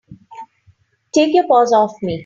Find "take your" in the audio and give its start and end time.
1.13-1.45